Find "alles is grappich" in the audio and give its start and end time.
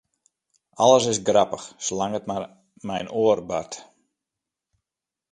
0.83-1.65